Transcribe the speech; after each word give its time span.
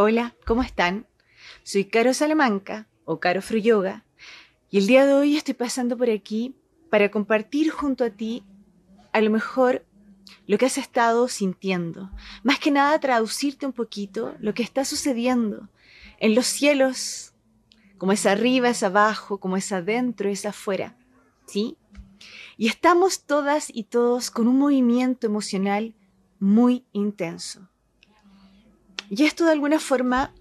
Hola, 0.00 0.36
¿cómo 0.46 0.62
están? 0.62 1.08
Soy 1.64 1.86
Caro 1.86 2.14
Salamanca 2.14 2.86
o 3.04 3.18
Caro 3.18 3.40
Yoga 3.40 4.04
y 4.70 4.78
el 4.78 4.86
día 4.86 5.04
de 5.04 5.12
hoy 5.12 5.36
estoy 5.36 5.54
pasando 5.54 5.96
por 5.96 6.08
aquí 6.08 6.54
para 6.88 7.10
compartir 7.10 7.70
junto 7.70 8.04
a 8.04 8.10
ti 8.10 8.44
a 9.12 9.20
lo 9.20 9.30
mejor 9.30 9.84
lo 10.46 10.56
que 10.56 10.66
has 10.66 10.78
estado 10.78 11.26
sintiendo. 11.26 12.12
Más 12.44 12.60
que 12.60 12.70
nada 12.70 13.00
traducirte 13.00 13.66
un 13.66 13.72
poquito 13.72 14.36
lo 14.38 14.54
que 14.54 14.62
está 14.62 14.84
sucediendo 14.84 15.68
en 16.20 16.36
los 16.36 16.46
cielos, 16.46 17.34
como 17.96 18.12
es 18.12 18.24
arriba, 18.24 18.68
es 18.68 18.84
abajo, 18.84 19.40
como 19.40 19.56
es 19.56 19.72
adentro, 19.72 20.30
es 20.30 20.46
afuera. 20.46 20.96
¿Sí? 21.44 21.76
Y 22.56 22.68
estamos 22.68 23.24
todas 23.24 23.68
y 23.68 23.82
todos 23.82 24.30
con 24.30 24.46
un 24.46 24.60
movimiento 24.60 25.26
emocional 25.26 25.96
muy 26.38 26.84
intenso. 26.92 27.68
Y 29.10 29.24
esto 29.24 29.44
de 29.44 29.52
alguna 29.52 29.78
forma 29.78 30.34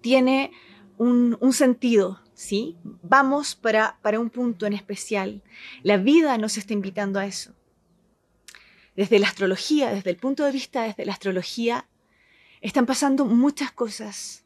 tiene 0.00 0.52
un, 0.96 1.52
sentido, 1.52 2.20
¿sí? 2.34 2.76
Vamos 3.02 3.54
para, 3.54 3.98
para 4.02 4.18
un 4.18 4.30
punto 4.30 4.66
en 4.66 4.72
especial. 4.72 5.42
La 5.82 5.96
vida 5.96 6.38
nos 6.38 6.56
está 6.56 6.72
invitando 6.72 7.18
a 7.18 7.26
eso. 7.26 7.54
Desde 8.96 9.18
la 9.18 9.28
astrología, 9.28 9.90
desde 9.90 10.10
el 10.10 10.16
punto 10.16 10.44
de 10.44 10.52
vista 10.52 10.82
desde 10.82 11.04
la 11.04 11.12
astrología, 11.12 11.86
están 12.60 12.86
pasando 12.86 13.24
muchas 13.26 13.70
cosas. 13.70 14.44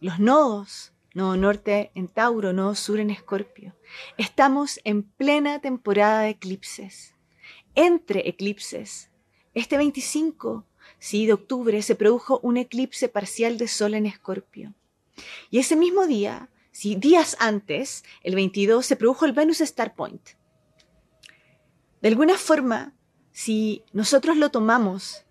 Los 0.00 0.18
nodos, 0.18 0.92
nodo 1.14 1.36
norte 1.36 1.90
en 1.94 2.08
Tauro, 2.08 2.52
nodo 2.52 2.74
sur 2.74 3.00
en 3.00 3.10
Escorpio. 3.10 3.74
Estamos 4.18 4.80
en 4.84 5.04
plena 5.04 5.60
temporada 5.60 6.22
de 6.22 6.30
eclipses. 6.30 7.14
Entre 7.74 8.28
eclipses, 8.28 9.10
este 9.54 9.78
25 9.78 10.66
¿sí? 10.98 11.26
de 11.26 11.32
octubre 11.32 11.80
se 11.82 11.94
produjo 11.94 12.40
un 12.42 12.56
eclipse 12.56 13.08
parcial 13.08 13.58
de 13.58 13.68
Sol 13.68 13.94
en 13.94 14.06
Escorpio. 14.06 14.74
Y 15.50 15.58
ese 15.58 15.76
mismo 15.76 16.06
día, 16.06 16.48
¿sí? 16.72 16.96
días 16.96 17.36
antes, 17.40 18.04
el 18.22 18.34
22, 18.34 18.84
se 18.84 18.96
produjo 18.96 19.26
el 19.26 19.32
Venus 19.32 19.60
Star 19.60 19.94
Point. 19.94 20.30
De 22.00 22.08
alguna 22.08 22.36
forma, 22.36 22.92
si 23.32 23.82
nosotros 23.92 24.36
lo 24.36 24.50
tomamos 24.50 25.24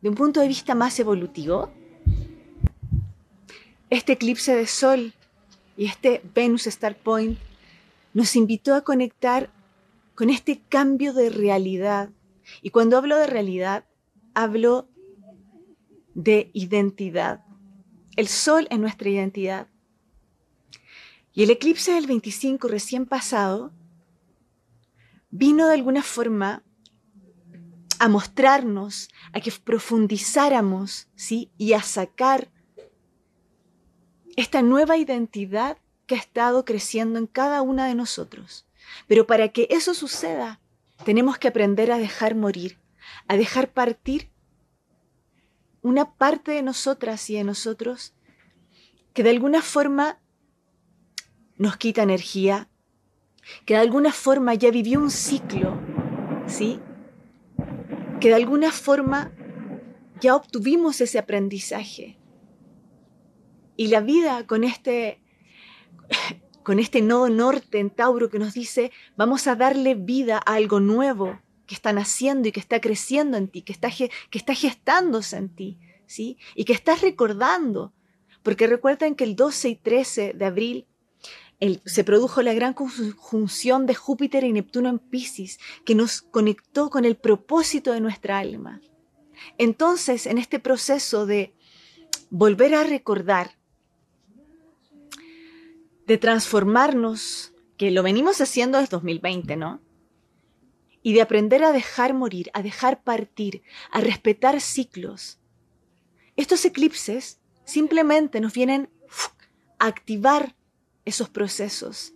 de 0.00 0.08
un 0.08 0.14
punto 0.14 0.40
de 0.40 0.48
vista 0.48 0.74
más 0.74 0.98
evolutivo, 0.98 1.70
este 3.90 4.14
eclipse 4.14 4.54
de 4.54 4.66
Sol 4.66 5.12
y 5.76 5.86
este 5.86 6.22
Venus 6.34 6.66
Star 6.66 6.96
Point 6.96 7.38
nos 8.12 8.34
invitó 8.34 8.74
a 8.74 8.80
conectar 8.80 9.50
con 10.14 10.30
este 10.30 10.60
cambio 10.68 11.12
de 11.12 11.30
realidad. 11.30 12.08
Y 12.62 12.70
cuando 12.70 12.96
hablo 12.96 13.16
de 13.16 13.26
realidad, 13.26 13.84
hablo 14.34 14.88
de 16.16 16.50
identidad. 16.54 17.44
El 18.16 18.26
sol 18.26 18.66
es 18.70 18.78
nuestra 18.78 19.10
identidad. 19.10 19.68
Y 21.34 21.42
el 21.42 21.50
eclipse 21.50 21.92
del 21.92 22.06
25 22.06 22.68
recién 22.68 23.04
pasado 23.04 23.70
vino 25.30 25.68
de 25.68 25.74
alguna 25.74 26.02
forma 26.02 26.64
a 27.98 28.08
mostrarnos, 28.08 29.10
a 29.34 29.40
que 29.40 29.52
profundizáramos, 29.52 31.08
¿sí? 31.14 31.50
Y 31.58 31.74
a 31.74 31.82
sacar 31.82 32.50
esta 34.36 34.62
nueva 34.62 34.96
identidad 34.96 35.76
que 36.06 36.14
ha 36.14 36.18
estado 36.18 36.64
creciendo 36.64 37.18
en 37.18 37.26
cada 37.26 37.60
una 37.60 37.86
de 37.86 37.94
nosotros. 37.94 38.66
Pero 39.06 39.26
para 39.26 39.48
que 39.48 39.68
eso 39.70 39.92
suceda, 39.92 40.60
tenemos 41.04 41.36
que 41.36 41.48
aprender 41.48 41.92
a 41.92 41.98
dejar 41.98 42.34
morir, 42.34 42.78
a 43.28 43.36
dejar 43.36 43.70
partir 43.70 44.30
una 45.86 46.16
parte 46.16 46.50
de 46.50 46.62
nosotras 46.62 47.30
y 47.30 47.36
de 47.36 47.44
nosotros 47.44 48.12
que 49.14 49.22
de 49.22 49.30
alguna 49.30 49.62
forma 49.62 50.18
nos 51.58 51.76
quita 51.76 52.02
energía, 52.02 52.68
que 53.64 53.74
de 53.74 53.80
alguna 53.80 54.12
forma 54.12 54.54
ya 54.54 54.72
vivió 54.72 54.98
un 54.98 55.12
ciclo, 55.12 55.78
¿sí? 56.48 56.80
Que 58.20 58.28
de 58.28 58.34
alguna 58.34 58.72
forma 58.72 59.32
ya 60.20 60.34
obtuvimos 60.34 61.00
ese 61.00 61.20
aprendizaje. 61.20 62.18
Y 63.76 63.86
la 63.86 64.00
vida 64.00 64.44
con 64.44 64.64
este 64.64 65.22
con 66.64 66.80
este 66.80 67.00
nodo 67.00 67.28
norte 67.28 67.78
en 67.78 67.90
Tauro 67.90 68.28
que 68.28 68.40
nos 68.40 68.54
dice, 68.54 68.90
vamos 69.16 69.46
a 69.46 69.54
darle 69.54 69.94
vida 69.94 70.38
a 70.44 70.54
algo 70.54 70.80
nuevo, 70.80 71.38
que 71.66 71.74
está 71.74 71.92
naciendo 71.92 72.48
y 72.48 72.52
que 72.52 72.60
está 72.60 72.80
creciendo 72.80 73.36
en 73.36 73.48
ti, 73.48 73.62
que 73.62 73.72
está, 73.72 73.90
que 73.90 74.38
está 74.38 74.54
gestándose 74.54 75.36
en 75.36 75.48
ti, 75.48 75.78
Y 76.54 76.64
que 76.64 76.72
estás 76.72 77.00
recordando. 77.02 77.92
Porque 78.42 78.66
recuerden 78.66 79.14
que 79.14 79.24
el 79.24 79.36
12 79.36 79.68
y 79.70 79.76
13 79.76 80.32
de 80.34 80.44
abril 80.44 80.86
se 81.84 82.04
produjo 82.04 82.42
la 82.42 82.54
gran 82.54 82.74
conjunción 82.74 83.86
de 83.86 83.94
Júpiter 83.94 84.44
y 84.44 84.52
Neptuno 84.52 84.90
en 84.90 84.98
Pisces, 84.98 85.58
que 85.84 85.94
nos 85.94 86.20
conectó 86.22 86.90
con 86.90 87.04
el 87.04 87.16
propósito 87.16 87.92
de 87.92 88.00
nuestra 88.00 88.38
alma. 88.38 88.80
Entonces, 89.58 90.26
en 90.26 90.38
este 90.38 90.60
proceso 90.60 91.26
de 91.26 91.54
volver 92.30 92.74
a 92.74 92.84
recordar, 92.84 93.56
de 96.06 96.18
transformarnos, 96.18 97.52
que 97.78 97.90
lo 97.90 98.02
venimos 98.02 98.40
haciendo 98.40 98.78
desde 98.78 98.90
2020, 98.90 99.56
¿no? 99.56 99.80
y 101.06 101.12
de 101.12 101.22
aprender 101.22 101.62
a 101.62 101.70
dejar 101.70 102.14
morir, 102.14 102.50
a 102.52 102.62
dejar 102.62 103.04
partir, 103.04 103.62
a 103.92 104.00
respetar 104.00 104.60
ciclos. 104.60 105.38
Estos 106.36 106.64
eclipses 106.64 107.40
simplemente 107.64 108.40
nos 108.40 108.52
vienen 108.52 108.90
a 109.78 109.86
activar 109.86 110.54
esos 111.04 111.28
procesos 111.28 112.14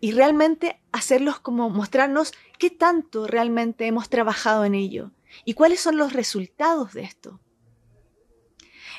y 0.00 0.12
realmente 0.12 0.80
hacerlos 0.92 1.38
como 1.40 1.70
mostrarnos 1.70 2.32
qué 2.58 2.70
tanto 2.70 3.26
realmente 3.26 3.86
hemos 3.86 4.08
trabajado 4.08 4.64
en 4.64 4.74
ello 4.74 5.12
y 5.44 5.54
cuáles 5.54 5.80
son 5.80 5.96
los 5.96 6.12
resultados 6.12 6.92
de 6.94 7.02
esto. 7.02 7.40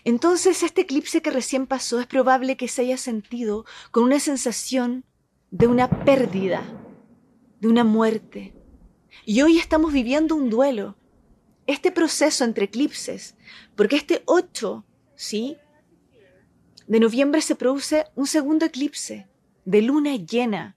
Entonces, 0.06 0.64
este 0.64 0.82
eclipse 0.82 1.22
que 1.22 1.32
recién 1.32 1.68
pasó 1.68 2.00
es 2.00 2.08
probable 2.08 2.56
que 2.56 2.68
se 2.68 2.84
haya 2.84 2.98
sentido 2.98 3.66
con 3.92 4.04
una 4.04 4.20
sensación 4.20 5.04
de 5.52 5.68
una 5.68 5.90
pérdida, 6.06 6.64
de 7.60 7.68
una 7.68 7.84
muerte, 7.84 8.54
y 9.26 9.42
hoy 9.42 9.58
estamos 9.58 9.92
viviendo 9.92 10.36
un 10.36 10.50
duelo. 10.50 10.96
Este 11.70 11.92
proceso 11.92 12.46
entre 12.46 12.66
eclipses, 12.66 13.36
porque 13.76 13.96
este 13.96 14.24
8, 14.26 14.84
¿sí? 15.16 15.56
De 16.88 17.00
noviembre 17.00 17.42
se 17.42 17.54
produce 17.54 18.06
un 18.16 18.26
segundo 18.26 18.66
eclipse 18.66 19.28
de 19.66 19.84
luna 19.84 20.16
llena. 20.16 20.76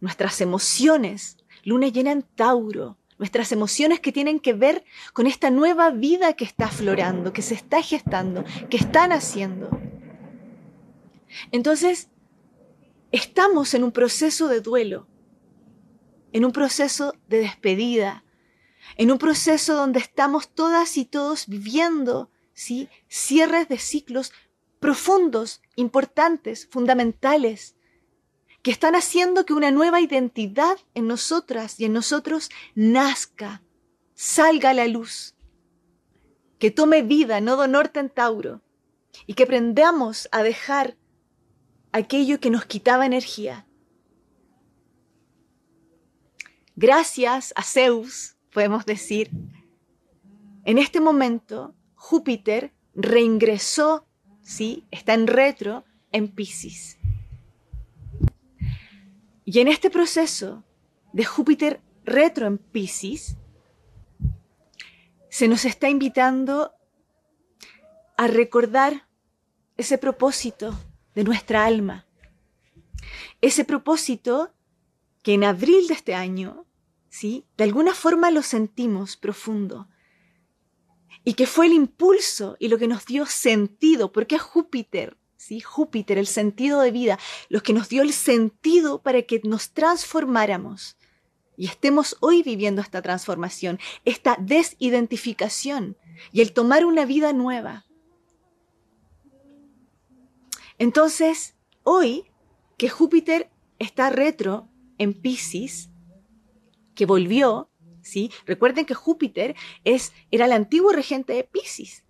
Nuestras 0.00 0.40
emociones, 0.40 1.36
luna 1.64 1.88
llena 1.88 2.12
en 2.12 2.22
Tauro, 2.22 2.96
nuestras 3.18 3.52
emociones 3.52 4.00
que 4.00 4.10
tienen 4.10 4.40
que 4.40 4.54
ver 4.54 4.86
con 5.12 5.26
esta 5.26 5.50
nueva 5.50 5.90
vida 5.90 6.32
que 6.32 6.46
está 6.46 6.64
aflorando, 6.64 7.34
que 7.34 7.42
se 7.42 7.52
está 7.52 7.82
gestando, 7.82 8.42
que 8.70 8.78
están 8.78 9.12
haciendo. 9.12 9.68
Entonces, 11.52 12.08
estamos 13.12 13.74
en 13.74 13.84
un 13.84 13.92
proceso 13.92 14.48
de 14.48 14.62
duelo 14.62 15.08
en 16.34 16.44
un 16.44 16.50
proceso 16.50 17.14
de 17.28 17.38
despedida, 17.38 18.23
en 18.96 19.10
un 19.10 19.18
proceso 19.18 19.74
donde 19.74 19.98
estamos 19.98 20.48
todas 20.48 20.96
y 20.96 21.04
todos 21.04 21.46
viviendo 21.46 22.30
¿sí? 22.54 22.88
cierres 23.08 23.68
de 23.68 23.78
ciclos 23.78 24.32
profundos, 24.80 25.62
importantes, 25.76 26.68
fundamentales, 26.70 27.76
que 28.62 28.70
están 28.70 28.94
haciendo 28.94 29.44
que 29.44 29.52
una 29.52 29.70
nueva 29.70 30.00
identidad 30.00 30.78
en 30.94 31.06
nosotras 31.06 31.78
y 31.78 31.84
en 31.84 31.92
nosotros 31.92 32.48
nazca, 32.74 33.62
salga 34.14 34.70
a 34.70 34.74
la 34.74 34.86
luz, 34.86 35.34
que 36.58 36.70
tome 36.70 37.02
vida, 37.02 37.40
nodo 37.40 37.66
norte 37.68 38.00
en 38.00 38.08
Tauro, 38.08 38.62
y 39.26 39.34
que 39.34 39.42
aprendamos 39.42 40.28
a 40.32 40.42
dejar 40.42 40.96
aquello 41.92 42.40
que 42.40 42.50
nos 42.50 42.64
quitaba 42.64 43.06
energía, 43.06 43.66
gracias 46.76 47.52
a 47.56 47.62
Zeus, 47.62 48.33
podemos 48.54 48.86
decir, 48.86 49.30
en 50.64 50.78
este 50.78 51.00
momento 51.00 51.74
Júpiter 51.96 52.72
reingresó, 52.94 54.06
¿sí? 54.42 54.84
está 54.92 55.12
en 55.12 55.26
retro, 55.26 55.84
en 56.12 56.28
Pisces. 56.28 56.96
Y 59.44 59.58
en 59.58 59.68
este 59.68 59.90
proceso 59.90 60.62
de 61.12 61.24
Júpiter 61.24 61.80
retro 62.04 62.46
en 62.46 62.58
Pisces, 62.58 63.36
se 65.28 65.48
nos 65.48 65.64
está 65.64 65.88
invitando 65.88 66.72
a 68.16 68.28
recordar 68.28 69.08
ese 69.76 69.98
propósito 69.98 70.78
de 71.16 71.24
nuestra 71.24 71.64
alma. 71.64 72.06
Ese 73.40 73.64
propósito 73.64 74.54
que 75.24 75.34
en 75.34 75.42
abril 75.42 75.88
de 75.88 75.94
este 75.94 76.14
año, 76.14 76.64
¿sí? 77.14 77.46
De 77.56 77.62
alguna 77.62 77.94
forma 77.94 78.32
lo 78.32 78.42
sentimos 78.42 79.16
profundo. 79.16 79.88
y 81.26 81.34
que 81.34 81.46
fue 81.46 81.66
el 81.66 81.72
impulso 81.72 82.54
y 82.58 82.68
lo 82.68 82.76
que 82.76 82.86
nos 82.86 83.06
dio 83.06 83.24
sentido, 83.24 84.12
porque 84.12 84.34
es 84.34 84.42
Júpiter, 84.42 85.16
¿sí? 85.38 85.60
Júpiter, 85.60 86.18
el 86.18 86.26
sentido 86.26 86.80
de 86.82 86.90
vida, 86.90 87.18
lo 87.48 87.62
que 87.62 87.72
nos 87.72 87.88
dio 87.88 88.02
el 88.02 88.12
sentido 88.12 89.00
para 89.00 89.22
que 89.22 89.40
nos 89.42 89.70
transformáramos 89.70 90.98
y 91.56 91.66
estemos 91.66 92.18
hoy 92.20 92.42
viviendo 92.42 92.82
esta 92.82 93.00
transformación, 93.00 93.78
esta 94.04 94.36
desidentificación 94.38 95.96
y 96.30 96.42
el 96.42 96.52
tomar 96.52 96.84
una 96.84 97.06
vida 97.06 97.32
nueva. 97.32 97.86
Entonces, 100.78 101.54
hoy 101.84 102.24
que 102.76 102.90
Júpiter 102.90 103.50
está 103.78 104.10
retro 104.10 104.68
en 104.98 105.14
Pisces, 105.14 105.88
que 106.94 107.06
volvió, 107.06 107.68
¿sí? 108.02 108.30
Recuerden 108.46 108.86
que 108.86 108.94
Júpiter 108.94 109.54
es, 109.84 110.12
era 110.30 110.46
el 110.46 110.52
antiguo 110.52 110.92
regente 110.92 111.32
de 111.32 111.44
Pisces. 111.44 112.04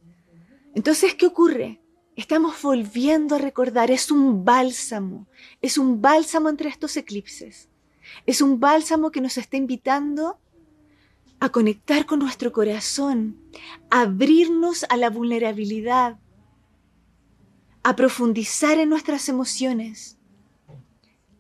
Entonces, 0.75 1.15
¿qué 1.15 1.27
ocurre? 1.27 1.81
Estamos 2.17 2.63
volviendo 2.63 3.35
a 3.35 3.39
recordar, 3.39 3.91
es 3.91 4.11
un 4.11 4.45
bálsamo, 4.45 5.27
es 5.61 5.79
un 5.79 6.01
bálsamo 6.01 6.49
entre 6.49 6.69
estos 6.69 6.97
eclipses. 6.97 7.69
Es 8.27 8.41
un 8.41 8.61
bálsamo 8.61 9.11
que 9.11 9.21
nos 9.21 9.39
está 9.39 9.57
invitando 9.57 10.39
a 11.41 11.49
conectar 11.51 12.07
con 12.07 12.21
nuestro 12.21 12.53
corazón, 12.53 13.37
a 13.91 14.03
abrirnos 14.03 14.85
a 14.89 14.97
la 14.97 15.11
vulnerabilidad, 15.11 16.19
a 17.83 17.97
profundizar 17.97 18.79
en 18.79 18.89
nuestras 18.89 19.29
emociones, 19.29 20.19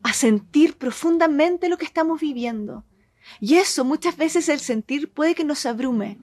a 0.02 0.12
sentir 0.12 0.76
profundamente 0.76 1.68
lo 1.68 1.78
que 1.78 1.86
estamos 1.86 2.20
viviendo. 2.20 2.84
Y 3.40 3.56
eso 3.56 3.84
muchas 3.84 4.16
veces 4.16 4.48
el 4.48 4.60
sentir 4.60 5.10
puede 5.10 5.34
que 5.34 5.44
nos 5.44 5.66
abrume, 5.66 6.18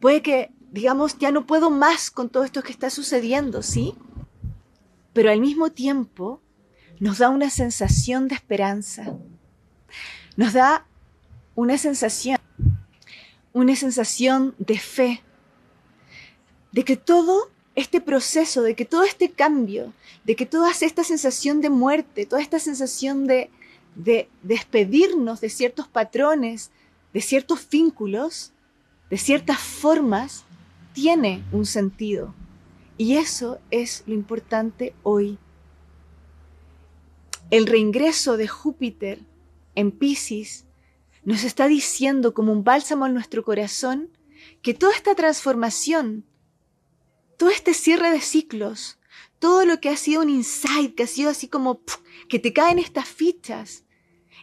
puede 0.00 0.22
que 0.22 0.50
digamos 0.70 1.18
ya 1.18 1.32
no 1.32 1.46
puedo 1.46 1.70
más 1.70 2.10
con 2.10 2.28
todo 2.28 2.44
esto 2.44 2.62
que 2.62 2.72
está 2.72 2.90
sucediendo, 2.90 3.62
¿sí? 3.62 3.94
Pero 5.12 5.30
al 5.30 5.40
mismo 5.40 5.70
tiempo 5.70 6.40
nos 6.98 7.18
da 7.18 7.28
una 7.28 7.50
sensación 7.50 8.28
de 8.28 8.34
esperanza, 8.34 9.16
nos 10.36 10.52
da 10.52 10.86
una 11.54 11.78
sensación, 11.78 12.38
una 13.52 13.74
sensación 13.74 14.54
de 14.58 14.78
fe, 14.78 15.22
de 16.72 16.84
que 16.84 16.96
todo 16.96 17.50
este 17.74 18.00
proceso, 18.00 18.62
de 18.62 18.74
que 18.74 18.84
todo 18.84 19.02
este 19.02 19.30
cambio, 19.30 19.92
de 20.24 20.36
que 20.36 20.46
toda 20.46 20.70
esta 20.70 21.02
sensación 21.02 21.60
de 21.60 21.70
muerte, 21.70 22.26
toda 22.26 22.42
esta 22.42 22.58
sensación 22.58 23.26
de, 23.26 23.50
de 23.94 24.28
despedirnos 24.42 25.40
de 25.40 25.50
ciertos 25.50 25.88
patrones, 25.88 26.70
de 27.12 27.20
ciertos 27.20 27.68
vínculos, 27.68 28.52
de 29.10 29.18
ciertas 29.18 29.58
formas, 29.58 30.44
tiene 30.92 31.44
un 31.52 31.66
sentido. 31.66 32.34
Y 32.96 33.16
eso 33.16 33.58
es 33.70 34.04
lo 34.06 34.14
importante 34.14 34.94
hoy. 35.02 35.38
El 37.50 37.66
reingreso 37.66 38.36
de 38.36 38.46
Júpiter 38.46 39.20
en 39.74 39.90
Pisces 39.90 40.66
nos 41.24 41.44
está 41.44 41.66
diciendo 41.66 42.32
como 42.34 42.52
un 42.52 42.62
bálsamo 42.62 43.06
en 43.06 43.14
nuestro 43.14 43.44
corazón 43.44 44.10
que 44.62 44.74
toda 44.74 44.94
esta 44.94 45.14
transformación, 45.14 46.24
todo 47.36 47.50
este 47.50 47.74
cierre 47.74 48.10
de 48.10 48.20
ciclos, 48.20 48.99
todo 49.38 49.64
lo 49.64 49.80
que 49.80 49.88
ha 49.88 49.96
sido 49.96 50.22
un 50.22 50.30
insight, 50.30 50.94
que 50.94 51.04
ha 51.04 51.06
sido 51.06 51.30
así 51.30 51.48
como 51.48 51.80
que 52.28 52.38
te 52.38 52.52
caen 52.52 52.78
estas 52.78 53.08
fichas, 53.08 53.84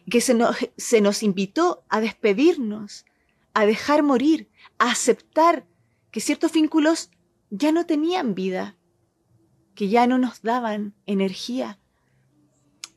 que 0.09 0.21
se 0.21 0.33
nos, 0.33 0.55
se 0.77 1.01
nos 1.01 1.23
invitó 1.23 1.83
a 1.89 1.99
despedirnos, 1.99 3.05
a 3.53 3.65
dejar 3.65 4.03
morir, 4.03 4.49
a 4.77 4.91
aceptar 4.91 5.67
que 6.11 6.21
ciertos 6.21 6.51
vínculos 6.51 7.11
ya 7.49 7.71
no 7.71 7.85
tenían 7.85 8.35
vida, 8.35 8.77
que 9.75 9.89
ya 9.89 10.07
no 10.07 10.17
nos 10.17 10.41
daban 10.41 10.95
energía, 11.05 11.79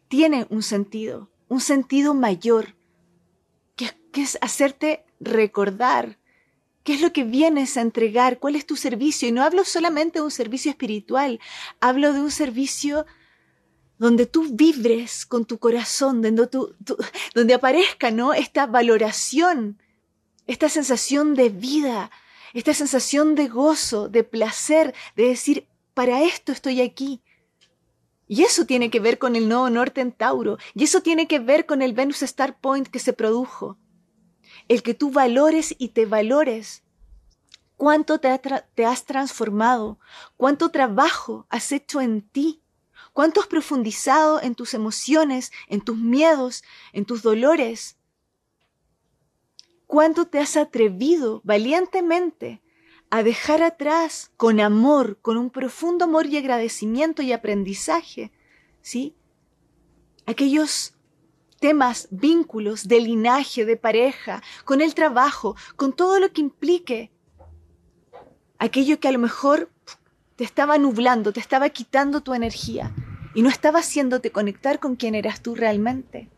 tiene 0.09 0.47
un 0.51 0.63
sentido 0.63 1.31
un 1.51 1.61
sentido 1.61 2.15
mayor, 2.15 2.77
que, 3.75 3.91
es 4.15 4.39
hacerte 4.41 5.05
recordar 5.19 6.20
qué 6.91 6.97
es 6.97 7.03
lo 7.03 7.13
que 7.13 7.23
vienes 7.23 7.77
a 7.77 7.83
entregar, 7.83 8.41
cuál 8.41 8.57
es 8.57 8.67
tu 8.67 8.75
servicio. 8.75 9.29
Y 9.29 9.31
no 9.31 9.45
hablo 9.45 9.65
solamente 9.65 10.19
de 10.19 10.25
un 10.25 10.33
servicio 10.33 10.73
espiritual, 10.73 11.39
hablo 11.79 12.13
de 12.13 12.21
un 12.21 12.33
servicio 12.33 13.07
donde 13.97 14.27
tú 14.27 14.49
vibres 14.51 15.25
con 15.25 15.45
tu 15.45 15.61
corazón, 15.61 16.21
donde, 16.21 17.55
aparezca 17.55 18.11
¿no? 18.11 18.33
esta 18.33 18.67
valoración, 18.67 19.81
esta 20.49 20.69
sensación 20.69 21.37
de 21.37 21.51
vida, 21.51 22.11
esta 22.55 22.75
sensación 22.75 23.37
de 23.37 23.47
gozo, 23.47 24.09
de 24.09 24.25
placer, 24.25 24.93
de 25.15 25.29
decir, 25.29 25.69
para 25.95 26.25
esto 26.25 26.51
estoy 26.51 26.81
aquí, 26.81 27.23
y 28.27 28.43
eso 28.43 28.67
tiene 28.67 28.91
que 28.91 28.99
ver 28.99 29.19
con 29.19 29.37
el 29.37 29.49
nodo 29.49 29.71
norte 29.71 30.01
en 30.01 30.11
Tauro. 30.11 30.59
Y 30.75 30.83
eso 30.83 31.03
tiene 31.03 31.29
que 31.29 31.39
ver 31.39 31.67
con 31.67 31.83
el 31.83 31.93
Venus 31.93 32.23
Star 32.23 32.59
Point 32.61 32.89
que 32.89 32.99
se 32.99 33.13
produjo. 33.13 33.79
El 34.71 34.85
que 34.85 34.95
tú 34.95 35.11
valores 35.11 35.75
y 35.79 35.89
te 35.89 36.07
valores. 36.07 36.85
Cuánto 37.77 38.21
te, 38.21 38.29
has 38.85 39.05
transformado. 39.05 39.99
Cuánto 40.37 40.69
trabajo 40.69 41.45
has 41.51 41.73
hecho 41.73 42.01
en 42.01 42.23
ti. 42.23 42.63
Cuánto 43.13 43.41
has 43.41 43.49
profundizado 43.49 44.41
en 44.41 44.55
tus 44.55 44.75
emociones, 44.75 45.51
en 45.67 45.81
tus 45.81 45.97
miedos, 45.97 46.63
en 46.93 47.05
tus 47.05 47.21
dolores. 47.21 47.97
Cuánto 49.89 50.29
te 50.29 50.39
has 50.39 50.57
atrevido 50.57 51.41
valientemente 51.43 52.63
a 53.11 53.25
dejar 53.25 53.65
atrás 53.65 54.31
con 54.37 54.61
amor, 54.61 55.19
con 55.21 55.37
un 55.37 55.51
profundo 55.51 56.05
amor 56.05 56.27
y 56.27 56.37
agradecimiento 56.37 57.23
y 57.23 57.33
aprendizaje, 57.33 58.31
¿sí? 58.83 59.17
Aquellos 60.27 60.95
temas, 61.61 62.09
vínculos 62.11 62.89
de 62.89 63.01
linaje, 63.01 63.65
de 63.65 63.77
pareja, 63.77 64.43
con 64.65 64.81
el 64.81 64.95
trabajo, 64.95 65.55
con 65.77 65.93
todo 65.93 66.19
lo 66.19 66.33
que 66.33 66.41
implique 66.41 67.13
aquello 68.59 68.99
que 68.99 69.09
a 69.09 69.13
lo 69.13 69.19
mejor 69.19 69.71
te 70.37 70.45
estaba 70.45 70.79
nublando, 70.79 71.33
te 71.33 71.41
estaba 71.41 71.71
quitando 71.71 72.23
tu 72.23 72.35
energía 72.35 72.95
y 73.35 73.43
no 73.43 73.49
estaba 73.49 73.81
haciéndote 73.81 74.33
conectar 74.33 74.81
con 74.81 74.97
quién 74.97 75.15
eras 75.15 75.43
tú 75.43 75.55
realmente. 75.55 76.31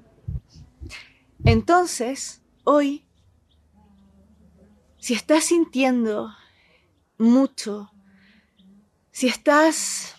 Entonces, 1.45 2.43
hoy, 2.65 3.05
si 4.99 5.15
estás 5.15 5.45
sintiendo 5.45 6.33
mucho, 7.19 7.91
si 9.11 9.27
estás 9.27 10.15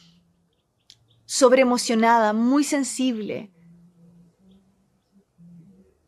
sobreemocionada, 1.26 2.34
muy 2.34 2.64
sensible, 2.64 3.53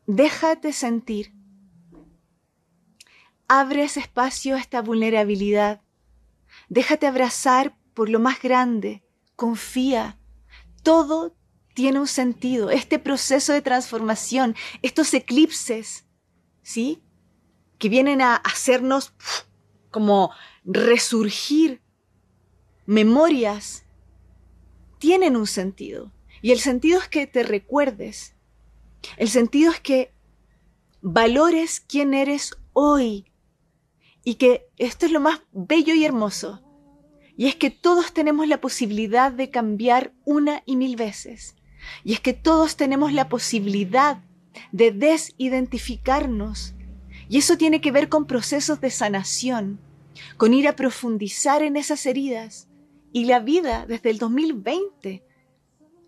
déjate 0.07 0.73
sentir. 0.73 1.33
Abre 3.47 3.83
ese 3.83 3.99
espacio 3.99 4.55
a 4.55 4.59
esta 4.59 4.81
vulnerabilidad. 4.81 5.81
Déjate 6.69 7.07
abrazar 7.07 7.77
por 7.93 8.09
lo 8.09 8.19
más 8.19 8.41
grande. 8.41 9.03
Confía. 9.35 10.17
Todo 10.83 11.35
tiene 11.73 11.99
un 11.99 12.07
sentido. 12.07 12.71
Este 12.71 12.99
proceso 12.99 13.53
de 13.53 13.61
transformación, 13.61 14.55
estos 14.81 15.13
eclipses, 15.13 16.05
¿sí? 16.63 17.03
Que 17.77 17.89
vienen 17.89 18.21
a 18.21 18.35
hacernos 18.35 19.13
como 19.91 20.31
resurgir 20.63 21.81
memorias 22.85 23.85
tienen 24.99 25.35
un 25.35 25.47
sentido. 25.47 26.11
Y 26.41 26.51
el 26.51 26.59
sentido 26.59 26.99
es 26.99 27.07
que 27.07 27.27
te 27.27 27.43
recuerdes. 27.43 28.34
El 29.17 29.29
sentido 29.29 29.71
es 29.71 29.79
que 29.79 30.13
valores 31.01 31.79
quién 31.79 32.13
eres 32.13 32.55
hoy. 32.73 33.31
Y 34.23 34.35
que 34.35 34.67
esto 34.77 35.05
es 35.05 35.11
lo 35.11 35.19
más 35.19 35.41
bello 35.51 35.93
y 35.93 36.03
hermoso. 36.03 36.61
Y 37.37 37.47
es 37.47 37.55
que 37.55 37.69
todos 37.69 38.13
tenemos 38.13 38.47
la 38.47 38.61
posibilidad 38.61 39.31
de 39.31 39.49
cambiar 39.49 40.13
una 40.25 40.63
y 40.65 40.75
mil 40.75 40.95
veces. 40.95 41.55
Y 42.03 42.13
es 42.13 42.19
que 42.19 42.33
todos 42.33 42.75
tenemos 42.75 43.13
la 43.13 43.29
posibilidad 43.29 44.23
de 44.71 44.91
desidentificarnos. 44.91 46.73
Y 47.29 47.37
eso 47.37 47.57
tiene 47.57 47.81
que 47.81 47.91
ver 47.91 48.09
con 48.09 48.25
procesos 48.25 48.81
de 48.81 48.89
sanación 48.89 49.79
con 50.37 50.53
ir 50.53 50.67
a 50.67 50.75
profundizar 50.75 51.61
en 51.61 51.77
esas 51.77 52.05
heridas. 52.05 52.67
Y 53.11 53.25
la 53.25 53.39
vida 53.39 53.85
desde 53.85 54.09
el 54.09 54.17
2020 54.17 55.23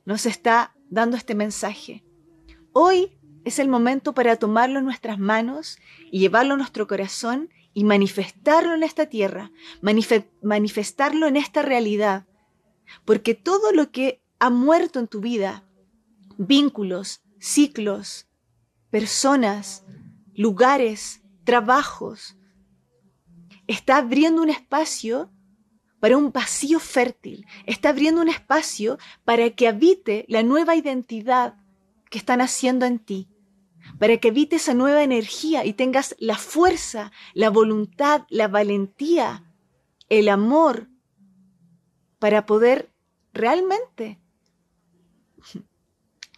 nos 0.05 0.25
está 0.25 0.75
dando 0.89 1.17
este 1.17 1.35
mensaje. 1.35 2.03
Hoy 2.79 3.17
es 3.43 3.57
el 3.57 3.69
momento 3.69 4.13
para 4.13 4.35
tomarlo 4.35 4.77
en 4.77 4.85
nuestras 4.85 5.17
manos 5.17 5.79
y 6.11 6.19
llevarlo 6.19 6.53
a 6.53 6.57
nuestro 6.57 6.85
corazón 6.85 7.49
y 7.73 7.83
manifestarlo 7.83 8.75
en 8.75 8.83
esta 8.83 9.07
tierra, 9.07 9.51
manifestarlo 10.43 11.25
en 11.25 11.37
esta 11.37 11.63
realidad. 11.63 12.27
Porque 13.03 13.33
todo 13.33 13.71
lo 13.71 13.89
que 13.89 14.21
ha 14.37 14.51
muerto 14.51 14.99
en 14.99 15.07
tu 15.07 15.21
vida, 15.21 15.63
vínculos, 16.37 17.23
ciclos, 17.39 18.27
personas, 18.91 19.83
lugares, 20.35 21.23
trabajos, 21.45 22.37
está 23.65 23.97
abriendo 23.97 24.43
un 24.43 24.51
espacio 24.51 25.31
para 25.99 26.15
un 26.15 26.31
vacío 26.31 26.79
fértil, 26.79 27.47
está 27.65 27.89
abriendo 27.89 28.21
un 28.21 28.29
espacio 28.29 28.99
para 29.25 29.49
que 29.49 29.67
habite 29.67 30.25
la 30.27 30.43
nueva 30.43 30.75
identidad 30.75 31.55
que 32.09 32.17
están 32.17 32.41
haciendo 32.41 32.85
en 32.85 32.99
ti, 32.99 33.29
para 33.99 34.17
que 34.17 34.29
habite 34.29 34.57
esa 34.57 34.73
nueva 34.73 35.03
energía 35.03 35.65
y 35.65 35.73
tengas 35.73 36.15
la 36.19 36.37
fuerza, 36.37 37.11
la 37.33 37.49
voluntad, 37.49 38.25
la 38.29 38.47
valentía, 38.47 39.43
el 40.09 40.29
amor 40.29 40.89
para 42.19 42.45
poder 42.45 42.91
realmente 43.33 44.19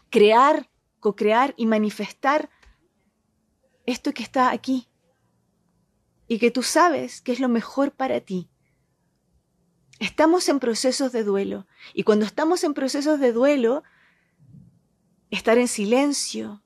crear, 0.10 0.70
co-crear 1.00 1.54
y 1.58 1.66
manifestar 1.66 2.50
esto 3.86 4.14
que 4.14 4.24
está 4.24 4.52
aquí 4.52 4.88
y 6.28 6.40
que 6.40 6.52
tú 6.52 6.62
sabes 6.64 7.22
que 7.22 7.32
es 7.32 7.40
lo 7.40 7.50
mejor 7.50 7.92
para 7.92 8.22
ti. 8.22 8.50
Estamos 10.00 10.48
en 10.48 10.60
procesos 10.60 11.12
de 11.12 11.24
duelo 11.24 11.68
y 11.94 12.04
cuando 12.04 12.26
estamos 12.26 12.64
en 12.64 12.74
procesos 12.74 13.20
de 13.20 13.34
duelo, 13.34 13.84
estar 15.30 15.58
en 15.58 15.68
silencio, 15.68 16.64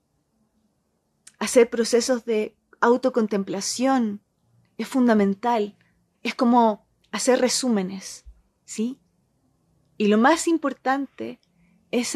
hacer 1.39 1.69
procesos 1.69 2.25
de 2.25 2.55
autocontemplación 2.79 4.21
es 4.77 4.87
fundamental. 4.87 5.77
Es 6.21 6.35
como 6.35 6.87
hacer 7.11 7.39
resúmenes, 7.39 8.25
¿sí? 8.65 8.99
Y 9.97 10.07
lo 10.07 10.17
más 10.17 10.47
importante 10.47 11.39
es, 11.91 12.15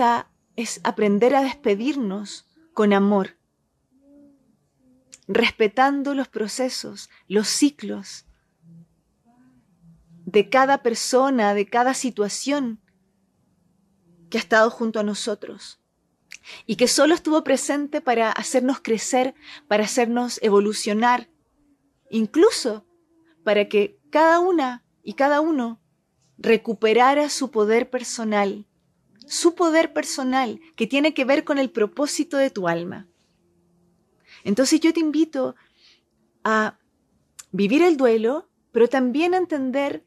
es 0.55 0.81
aprender 0.83 1.35
a 1.35 1.41
despedirnos 1.41 2.47
con 2.73 2.93
amor, 2.93 3.37
respetando 5.27 6.13
los 6.13 6.29
procesos, 6.29 7.09
los 7.27 7.47
ciclos 7.47 8.25
de 10.25 10.49
cada 10.49 10.83
persona, 10.83 11.53
de 11.53 11.67
cada 11.67 11.93
situación 11.93 12.81
que 14.29 14.37
ha 14.37 14.41
estado 14.41 14.69
junto 14.69 14.99
a 14.99 15.03
nosotros 15.03 15.79
y 16.65 16.75
que 16.75 16.87
solo 16.87 17.15
estuvo 17.15 17.43
presente 17.43 18.01
para 18.01 18.31
hacernos 18.31 18.79
crecer, 18.81 19.35
para 19.67 19.83
hacernos 19.83 20.39
evolucionar, 20.41 21.29
incluso 22.09 22.85
para 23.43 23.67
que 23.69 23.99
cada 24.09 24.39
una 24.39 24.83
y 25.03 25.13
cada 25.13 25.41
uno 25.41 25.81
recuperara 26.37 27.29
su 27.29 27.51
poder 27.51 27.89
personal, 27.89 28.65
su 29.25 29.55
poder 29.55 29.93
personal 29.93 30.59
que 30.75 30.87
tiene 30.87 31.13
que 31.13 31.25
ver 31.25 31.43
con 31.43 31.57
el 31.57 31.69
propósito 31.69 32.37
de 32.37 32.49
tu 32.49 32.67
alma. 32.67 33.07
Entonces 34.43 34.79
yo 34.79 34.93
te 34.93 34.99
invito 34.99 35.55
a 36.43 36.77
vivir 37.51 37.81
el 37.81 37.97
duelo, 37.97 38.49
pero 38.71 38.87
también 38.87 39.33
a 39.33 39.37
entender 39.37 40.05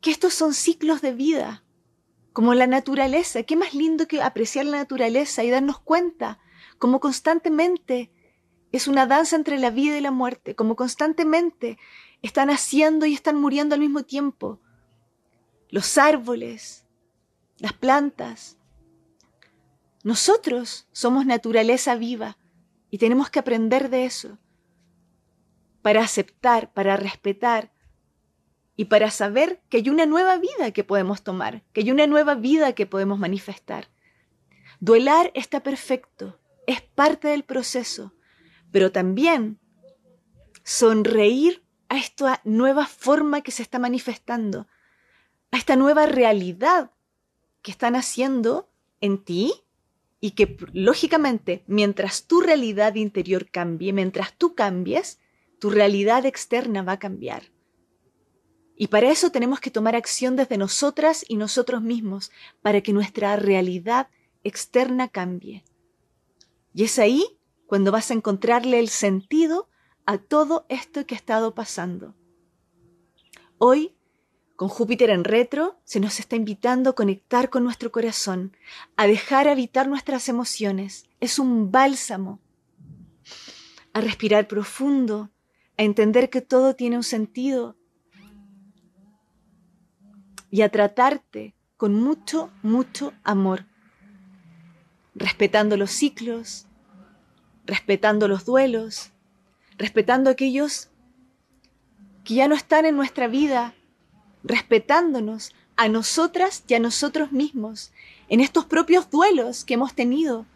que 0.00 0.10
estos 0.10 0.32
son 0.32 0.54
ciclos 0.54 1.02
de 1.02 1.12
vida, 1.12 1.64
como 2.32 2.54
la 2.54 2.66
naturaleza. 2.66 3.42
¿Qué 3.42 3.56
más 3.56 3.74
lindo 3.74 4.06
que 4.06 4.22
apreciar 4.22 4.66
la 4.66 4.78
naturaleza 4.78 5.44
y 5.44 5.50
darnos 5.50 5.80
cuenta 5.80 6.38
como 6.78 7.00
constantemente 7.00 8.10
es 8.72 8.88
una 8.88 9.06
danza 9.06 9.36
entre 9.36 9.58
la 9.58 9.70
vida 9.70 9.98
y 9.98 10.00
la 10.00 10.10
muerte, 10.10 10.54
como 10.54 10.76
constantemente 10.76 11.78
están 12.22 12.50
haciendo 12.50 13.06
y 13.06 13.14
están 13.14 13.36
muriendo 13.36 13.74
al 13.74 13.80
mismo 13.80 14.04
tiempo. 14.04 14.60
Los 15.68 15.98
árboles, 15.98 16.86
las 17.58 17.72
plantas. 17.72 18.58
Nosotros 20.02 20.88
somos 20.92 21.26
naturaleza 21.26 21.94
viva 21.96 22.38
y 22.90 22.98
tenemos 22.98 23.30
que 23.30 23.38
aprender 23.38 23.90
de 23.90 24.04
eso 24.04 24.38
para 25.82 26.02
aceptar, 26.02 26.72
para 26.72 26.96
respetar, 26.96 27.72
y 28.80 28.86
para 28.86 29.10
saber 29.10 29.60
que 29.68 29.76
hay 29.76 29.90
una 29.90 30.06
nueva 30.06 30.38
vida 30.38 30.70
que 30.70 30.84
podemos 30.84 31.22
tomar, 31.22 31.62
que 31.74 31.82
hay 31.82 31.90
una 31.90 32.06
nueva 32.06 32.34
vida 32.34 32.72
que 32.72 32.86
podemos 32.86 33.18
manifestar. 33.18 33.90
Duelar 34.80 35.30
está 35.34 35.62
perfecto, 35.62 36.40
es 36.66 36.80
parte 36.80 37.28
del 37.28 37.44
proceso, 37.44 38.14
pero 38.72 38.90
también 38.90 39.58
sonreír 40.64 41.62
a 41.90 41.98
esta 41.98 42.40
nueva 42.44 42.86
forma 42.86 43.42
que 43.42 43.50
se 43.50 43.62
está 43.62 43.78
manifestando, 43.78 44.66
a 45.50 45.58
esta 45.58 45.76
nueva 45.76 46.06
realidad 46.06 46.90
que 47.60 47.72
están 47.72 47.96
haciendo 47.96 48.70
en 49.02 49.22
ti 49.22 49.52
y 50.20 50.30
que 50.30 50.56
lógicamente 50.72 51.64
mientras 51.66 52.26
tu 52.26 52.40
realidad 52.40 52.94
interior 52.94 53.50
cambie, 53.50 53.92
mientras 53.92 54.32
tú 54.38 54.54
cambies, 54.54 55.20
tu 55.58 55.68
realidad 55.68 56.24
externa 56.24 56.80
va 56.80 56.92
a 56.92 56.98
cambiar. 56.98 57.42
Y 58.80 58.86
para 58.86 59.10
eso 59.10 59.30
tenemos 59.30 59.60
que 59.60 59.70
tomar 59.70 59.94
acción 59.94 60.36
desde 60.36 60.56
nosotras 60.56 61.22
y 61.28 61.36
nosotros 61.36 61.82
mismos, 61.82 62.32
para 62.62 62.80
que 62.80 62.94
nuestra 62.94 63.36
realidad 63.36 64.08
externa 64.42 65.08
cambie. 65.08 65.64
Y 66.72 66.84
es 66.84 66.98
ahí 66.98 67.26
cuando 67.66 67.92
vas 67.92 68.10
a 68.10 68.14
encontrarle 68.14 68.78
el 68.78 68.88
sentido 68.88 69.68
a 70.06 70.16
todo 70.16 70.64
esto 70.70 71.04
que 71.04 71.14
ha 71.14 71.18
estado 71.18 71.54
pasando. 71.54 72.14
Hoy, 73.58 73.94
con 74.56 74.70
Júpiter 74.70 75.10
en 75.10 75.24
retro, 75.24 75.78
se 75.84 76.00
nos 76.00 76.18
está 76.18 76.36
invitando 76.36 76.88
a 76.88 76.94
conectar 76.94 77.50
con 77.50 77.64
nuestro 77.64 77.92
corazón, 77.92 78.56
a 78.96 79.06
dejar 79.06 79.46
habitar 79.46 79.88
nuestras 79.88 80.26
emociones. 80.30 81.04
Es 81.20 81.38
un 81.38 81.70
bálsamo. 81.70 82.40
A 83.92 84.00
respirar 84.00 84.48
profundo, 84.48 85.28
a 85.76 85.82
entender 85.82 86.30
que 86.30 86.40
todo 86.40 86.74
tiene 86.74 86.96
un 86.96 87.02
sentido 87.02 87.76
y 90.50 90.62
a 90.62 90.68
tratarte 90.68 91.54
con 91.76 91.94
mucho, 91.94 92.50
mucho 92.62 93.12
amor, 93.24 93.64
respetando 95.14 95.76
los 95.76 95.90
ciclos, 95.90 96.66
respetando 97.64 98.28
los 98.28 98.44
duelos, 98.44 99.10
respetando 99.78 100.30
aquellos 100.30 100.88
que 102.24 102.34
ya 102.34 102.48
no 102.48 102.54
están 102.54 102.84
en 102.84 102.96
nuestra 102.96 103.28
vida, 103.28 103.74
respetándonos 104.42 105.54
a 105.76 105.88
nosotras 105.88 106.64
y 106.68 106.74
a 106.74 106.80
nosotros 106.80 107.32
mismos 107.32 107.92
en 108.28 108.40
estos 108.40 108.66
propios 108.66 109.10
duelos 109.10 109.64
que 109.64 109.74
hemos 109.74 109.94
tenido 109.94 110.46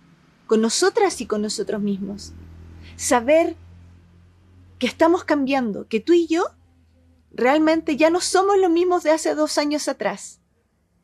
con 0.47 0.61
nosotras 0.61 1.21
y 1.21 1.27
con 1.27 1.43
nosotros 1.43 1.81
mismos. 1.81 2.33
Saber 2.97 3.57
que 4.79 4.87
estamos 4.87 5.25
cambiando, 5.25 5.89
que 5.89 6.01
tú 6.01 6.13
y 6.13 6.27
yo 6.27 6.51
realmente 7.35 7.97
ya 7.97 8.11
no 8.11 8.21
somos 8.21 8.59
los 8.59 8.71
mismos 8.71 9.03
de 9.03 9.11
hace 9.11 9.35
dos 9.35 9.59
años 9.59 9.89
atrás, 9.89 10.41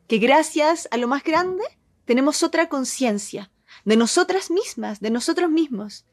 que 0.07 0.17
gracias 0.17 0.87
a 0.91 0.97
lo 0.97 1.07
más 1.07 1.23
grande 1.23 1.63
tenemos 2.05 2.43
otra 2.43 2.69
conciencia 2.69 3.51
de 3.85 3.97
nosotras 3.97 4.49
mismas, 4.49 4.99
de 4.99 5.11
nosotros 5.11 5.49
mismos, 5.49 6.05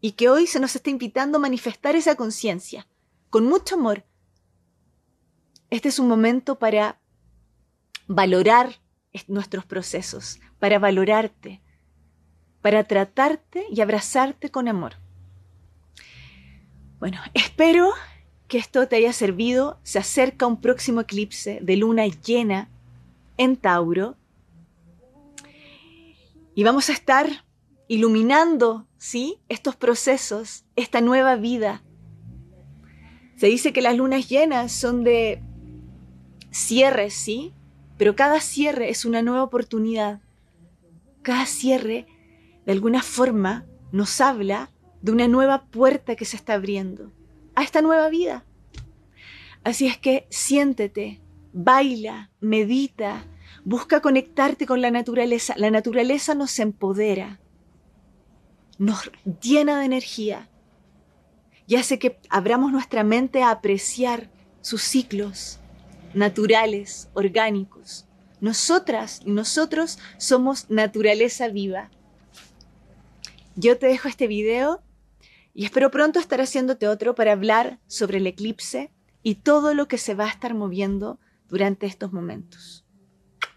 y 0.00 0.12
que 0.12 0.28
hoy 0.28 0.46
se 0.46 0.60
nos 0.60 0.76
está 0.76 0.90
invitando 0.90 1.38
a 1.38 1.40
manifestar 1.40 1.96
esa 1.96 2.14
conciencia 2.14 2.86
con 3.30 3.46
mucho 3.46 3.74
amor. 3.76 4.04
Este 5.70 5.88
es 5.88 5.98
un 5.98 6.08
momento 6.08 6.58
para 6.58 7.00
valorar 8.06 8.80
nuestros 9.28 9.64
procesos, 9.64 10.38
para 10.58 10.78
valorarte, 10.78 11.62
para 12.60 12.84
tratarte 12.84 13.66
y 13.70 13.80
abrazarte 13.80 14.50
con 14.50 14.68
amor. 14.68 14.96
Bueno, 16.98 17.20
espero 17.34 17.92
que 18.48 18.58
esto 18.58 18.86
te 18.88 18.96
haya 18.96 19.12
servido. 19.12 19.78
Se 19.82 19.98
acerca 19.98 20.46
un 20.46 20.60
próximo 20.60 21.00
eclipse 21.00 21.58
de 21.62 21.76
luna 21.76 22.06
llena 22.06 22.68
en 23.36 23.56
Tauro. 23.56 24.16
Y 26.54 26.64
vamos 26.64 26.88
a 26.88 26.92
estar 26.92 27.44
iluminando, 27.88 28.86
¿sí? 28.96 29.38
Estos 29.48 29.76
procesos, 29.76 30.64
esta 30.74 31.00
nueva 31.00 31.36
vida. 31.36 31.82
Se 33.36 33.48
dice 33.48 33.72
que 33.72 33.82
las 33.82 33.96
lunas 33.96 34.28
llenas 34.28 34.72
son 34.72 35.04
de 35.04 35.42
cierres, 36.50 37.14
¿sí? 37.14 37.52
Pero 37.98 38.16
cada 38.16 38.40
cierre 38.40 38.88
es 38.88 39.04
una 39.04 39.22
nueva 39.22 39.42
oportunidad. 39.42 40.20
Cada 41.22 41.44
cierre, 41.44 42.06
de 42.64 42.72
alguna 42.72 43.02
forma, 43.02 43.66
nos 43.92 44.20
habla 44.20 44.70
de 45.02 45.12
una 45.12 45.28
nueva 45.28 45.66
puerta 45.66 46.16
que 46.16 46.24
se 46.24 46.36
está 46.36 46.54
abriendo 46.54 47.12
a 47.56 47.64
esta 47.64 47.82
nueva 47.82 48.08
vida. 48.08 48.44
Así 49.64 49.88
es 49.88 49.98
que 49.98 50.28
siéntete, 50.30 51.20
baila, 51.52 52.30
medita, 52.40 53.24
busca 53.64 54.00
conectarte 54.00 54.66
con 54.66 54.80
la 54.80 54.92
naturaleza. 54.92 55.54
La 55.56 55.72
naturaleza 55.72 56.36
nos 56.36 56.56
empodera, 56.60 57.40
nos 58.78 59.10
llena 59.40 59.80
de 59.80 59.86
energía 59.86 60.48
y 61.66 61.74
hace 61.74 61.98
que 61.98 62.20
abramos 62.30 62.70
nuestra 62.70 63.02
mente 63.02 63.42
a 63.42 63.50
apreciar 63.50 64.30
sus 64.60 64.82
ciclos 64.82 65.58
naturales, 66.14 67.08
orgánicos. 67.14 68.06
Nosotras 68.40 69.20
y 69.24 69.30
nosotros 69.30 69.98
somos 70.18 70.70
naturaleza 70.70 71.48
viva. 71.48 71.90
Yo 73.56 73.78
te 73.78 73.86
dejo 73.86 74.08
este 74.08 74.26
video 74.26 74.82
y 75.58 75.64
espero 75.64 75.90
pronto 75.90 76.20
estar 76.20 76.42
haciéndote 76.42 76.86
otro 76.86 77.14
para 77.14 77.32
hablar 77.32 77.80
sobre 77.86 78.18
el 78.18 78.26
eclipse 78.26 78.92
y 79.22 79.36
todo 79.36 79.72
lo 79.72 79.88
que 79.88 79.96
se 79.96 80.14
va 80.14 80.26
a 80.26 80.28
estar 80.28 80.52
moviendo 80.52 81.18
durante 81.48 81.86
estos 81.86 82.12
momentos. 82.12 82.84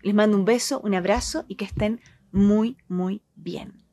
Les 0.01 0.15
mando 0.15 0.37
un 0.37 0.45
beso, 0.45 0.79
un 0.79 0.95
abrazo 0.95 1.43
y 1.49 1.55
que 1.55 1.65
estén 1.65 1.99
muy, 2.31 2.77
muy 2.87 3.21
bien. 3.35 3.83